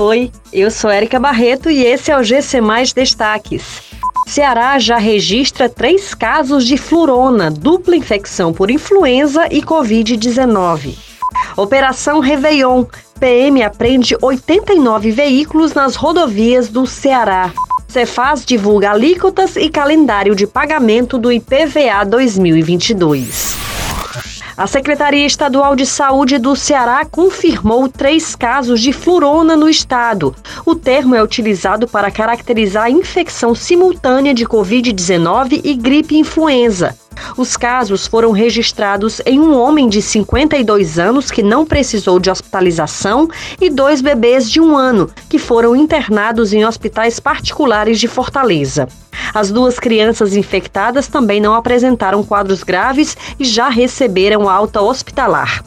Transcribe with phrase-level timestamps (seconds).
[0.00, 3.82] Oi, eu sou Érica Barreto e esse é o GC Mais Destaques.
[4.26, 10.96] Ceará já registra três casos de flurona, dupla infecção por influenza e Covid-19.
[11.54, 12.86] Operação Réveillon.
[13.20, 17.52] PM apreende 89 veículos nas rodovias do Ceará.
[17.86, 23.49] Cefaz divulga alíquotas e calendário de pagamento do IPVA 2022.
[24.60, 30.36] A Secretaria Estadual de Saúde do Ceará confirmou três casos de flurona no estado.
[30.66, 36.94] O termo é utilizado para caracterizar a infecção simultânea de Covid-19 e gripe influenza.
[37.36, 43.28] Os casos foram registrados em um homem de 52 anos que não precisou de hospitalização
[43.60, 48.88] e dois bebês de um ano que foram internados em hospitais particulares de Fortaleza.
[49.32, 55.62] As duas crianças infectadas também não apresentaram quadros graves e já receberam alta hospitalar.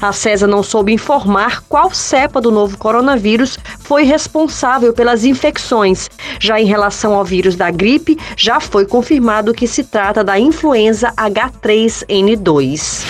[0.00, 6.08] A CESA não soube informar qual cepa do novo coronavírus foi responsável pelas infecções.
[6.38, 11.12] Já em relação ao vírus da gripe, já foi confirmado que se trata da influenza
[11.16, 13.08] H3N2.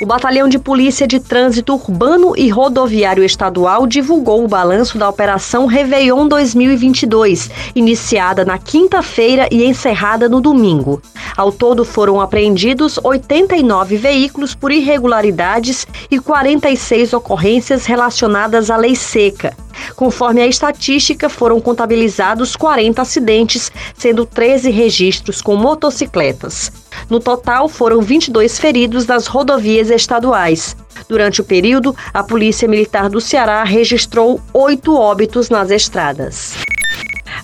[0.00, 5.66] O Batalhão de Polícia de Trânsito Urbano e Rodoviário Estadual divulgou o balanço da Operação
[5.66, 11.00] Réveillon 2022, iniciada na quinta-feira e encerrada no domingo.
[11.36, 19.56] Ao todo foram apreendidos 89 veículos por irregularidades e 46 ocorrências relacionadas à lei seca.
[19.94, 26.83] Conforme a estatística, foram contabilizados 40 acidentes, sendo 13 registros com motocicletas.
[27.08, 30.76] No total, foram 22 feridos nas rodovias estaduais.
[31.08, 36.54] Durante o período, a Polícia Militar do Ceará registrou oito óbitos nas estradas.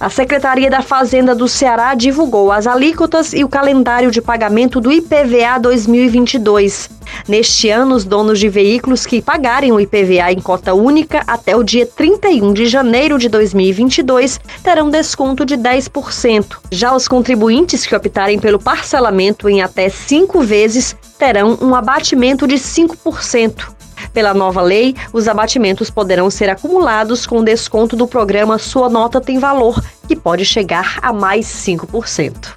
[0.00, 4.90] A Secretaria da Fazenda do Ceará divulgou as alíquotas e o calendário de pagamento do
[4.90, 6.88] IPVA 2022.
[7.28, 11.62] Neste ano, os donos de veículos que pagarem o IPVA em cota única até o
[11.62, 16.56] dia 31 de janeiro de 2022 terão desconto de 10%.
[16.70, 22.54] Já os contribuintes que optarem pelo parcelamento em até cinco vezes terão um abatimento de
[22.54, 23.79] 5%.
[24.12, 29.38] Pela nova lei, os abatimentos poderão ser acumulados com desconto do programa Sua Nota Tem
[29.38, 32.54] Valor, que pode chegar a mais 5%.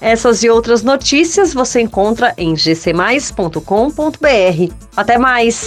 [0.00, 4.74] Essas e outras notícias você encontra em gcmais.com.br.
[4.96, 5.64] Até mais!